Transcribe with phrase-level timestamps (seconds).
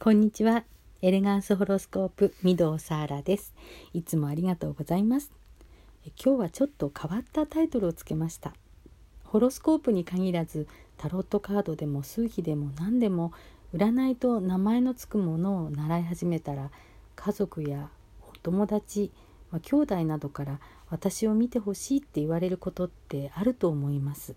[0.00, 0.62] こんにちは。
[1.02, 3.52] エレガンスホロスコープ、御堂サーラです。
[3.92, 5.32] いつもありがとうございます。
[6.24, 8.54] 今日はちょっと変わったタイトルをつけました。
[9.24, 13.32] ホロスコープに限らず、タロットカードでも数秘でも何でも、
[13.74, 16.70] 占いと名前のつくものを習い始めたら、
[17.16, 17.90] 家族や
[18.22, 19.10] お友達、
[19.50, 20.60] まあ、兄弟などから
[20.90, 24.36] 私を見てほしいって言われることってあると思います。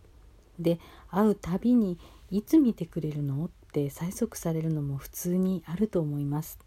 [0.60, 0.80] で、
[1.12, 2.00] 会うたびに
[2.32, 3.44] いつ見てくれるの？
[3.44, 6.60] って催促されるのも普通にあると思います。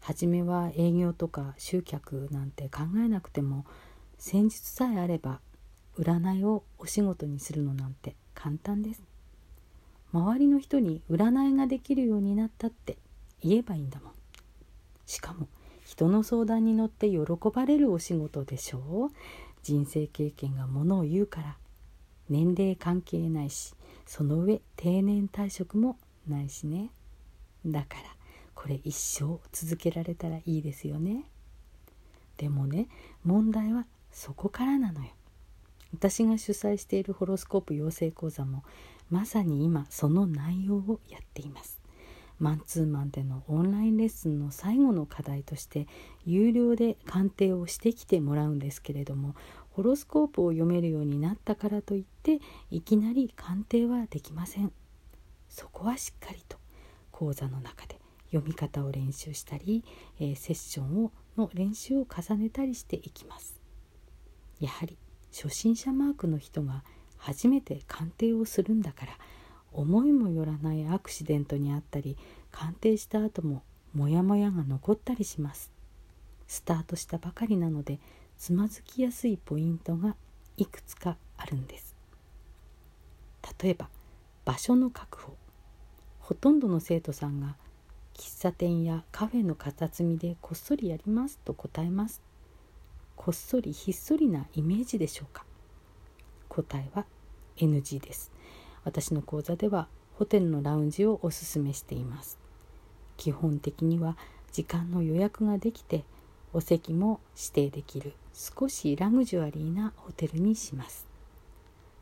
[0.00, 3.64] 初めは営業とか集客なんて考えなくても
[4.18, 5.40] 戦術さえあれば
[5.96, 9.02] 占いをお仕事にするのなんて簡単です。
[10.12, 12.96] 周りの人に占いができるようになったって
[13.44, 14.12] 言えばいいんだもん。
[15.06, 15.46] しかも
[15.84, 17.18] 人の相談に乗って喜
[17.54, 19.06] ばれるお仕事でしょ？
[19.06, 19.10] う
[19.62, 21.56] 人生経験がものを言うから
[22.28, 23.74] 年齢関係ないし
[24.06, 25.96] その上定年退職も
[26.28, 26.90] ないしね。
[27.64, 28.02] だから
[28.54, 31.24] これ一生続けられたらいいですよね。
[32.36, 32.88] でもね
[33.24, 35.10] 問題はそこからなのよ。
[35.92, 38.64] 私が主催しているホロスコープ養成講座も
[39.10, 41.80] まさに今その内容をやっています。
[42.38, 45.86] マンツーマンでのオンラインレッスンの最後の課題として
[46.24, 49.34] 有料で鑑定をしてきてもらうんですけれども
[49.70, 52.40] ホロスコープを読めるようになったからといって
[52.70, 54.72] いきなり鑑定はできません。
[55.48, 56.58] そこはしっかりと
[57.10, 57.98] 講座の中で
[58.30, 59.84] 読み方を練習したり、
[60.18, 63.60] えー、セッションをの練習を重ねたりしていきます。
[64.60, 64.96] やはり
[65.32, 66.84] 初心者マークの人が
[67.16, 69.12] 初めて鑑定をするんだから
[69.72, 72.16] 思いもよらないアクシデントにあったり
[72.50, 73.62] 鑑定した後も
[73.94, 75.70] モヤモヤが残ったりします。
[76.46, 78.00] スタートしたばかりなので
[78.40, 80.16] つまずきやすいポイントが
[80.56, 81.94] いくつかあるんです。
[83.62, 83.90] 例えば
[84.46, 85.36] 場所の確保。
[86.20, 87.56] ほとんどの生徒さんが
[88.14, 92.22] 喫茶店やカフェの片隅でこっそりやりますと答えます。
[93.14, 95.44] こっそりひっそりなイメージでしょうか。
[96.48, 97.04] 答えは
[97.58, 98.32] NG です。
[98.84, 102.38] 私の講座ではホテルのラウンジをおすすめしています。
[103.18, 104.16] 基本的には
[104.50, 106.04] 時間の予約ができて
[106.52, 111.06] お席も指定できる少しラグジュアリーなホテルにします。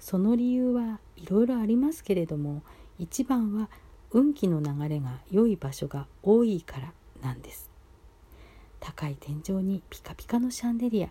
[0.01, 2.63] その理由はいろいろありますけれども
[2.99, 3.69] 一番は
[4.11, 6.93] 運気の流れが良い場所が多いから
[7.23, 7.71] なんです。
[8.81, 11.11] 高い天井にピカピカのシャンデリア。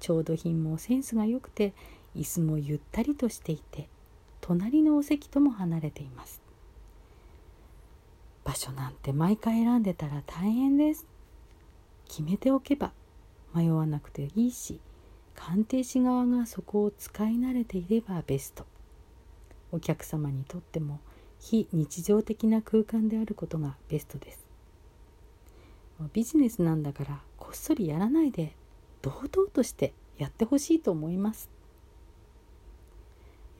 [0.00, 1.74] 調度品もセンスが良くて
[2.16, 3.88] 椅子もゆったりとしていて
[4.40, 6.40] 隣のお席とも離れています。
[8.44, 11.06] 場所なんて毎回選んでたら大変です。
[12.08, 12.92] 決めておけば
[13.54, 14.80] 迷わなくていいし
[15.34, 18.66] 鑑定士側がそこを使い慣れていればベスト。
[19.70, 20.98] お客様にとっても
[21.38, 24.44] 非日常的な空間であることがベストです。
[26.12, 28.56] ビジネスなんだからこっそりやらないで
[29.02, 31.50] 堂々としてやってほしいと思います。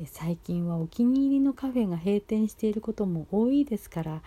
[0.07, 4.23] 最近はお気に入りのカフェが閉店していることも多いですから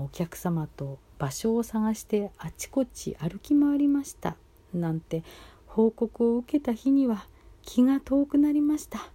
[0.00, 4.36] お客様と場所を探してあちこち歩き回りました。
[4.74, 5.22] なんて
[5.66, 7.26] 報告を受けた日には
[7.62, 9.10] 気が遠くなりました。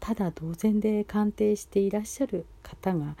[0.00, 3.16] ただ同然で鑑定していらっしゃる方が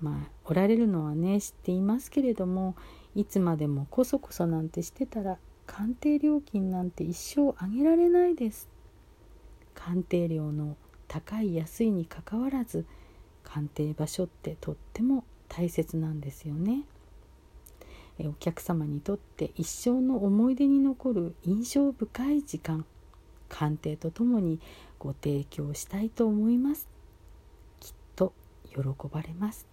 [0.00, 2.76] まあおられるのはね知っていますけれども
[3.14, 8.68] いつまでもこそこそなんてしてたら鑑定料金なんて一生上げられないです。
[9.74, 10.76] 鑑定料の
[11.08, 12.84] 高い安いにかかわらず
[13.42, 15.24] 鑑定場所ってとっても
[15.54, 16.82] 大切なんですよね。
[18.20, 22.84] お客様にとって一生の思い出に残る印象深い時間
[23.48, 24.60] 鑑定とともに
[24.98, 26.88] ご提供したいと思います。
[27.80, 28.32] きっと
[28.70, 28.80] 喜
[29.10, 29.66] ばれます。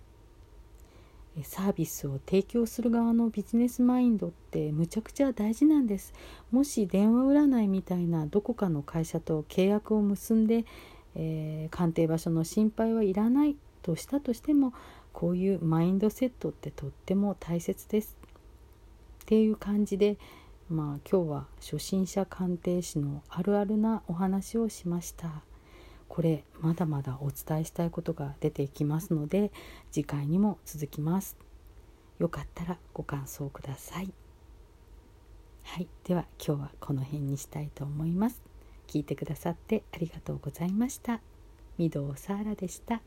[1.44, 6.14] サービスを提供する側のビジネスマインドってむちゃくちゃ大事なんです。
[6.52, 10.66] もし電話占いみたいなどこかの会社と契約を結んで
[11.16, 14.74] えー、鑑定場所の心配はいらないとしたとしても
[15.14, 18.18] こういうマインドセットってとっても大切です。
[19.24, 20.18] っていう感じで
[20.70, 25.44] まあ今日は初心者鑑定士のあるあるなお話をしました。
[26.08, 29.52] これまだまだお伝えしたいことが出てきますので
[29.92, 31.38] 次回にも続きます。
[32.18, 34.12] よかったらご感想ください。
[35.64, 38.42] はい、では今日はこの辺にしたいと思います。
[38.88, 41.22] 聞いてくださってありがとうございました。
[41.78, 43.02] 御堂サーラでした。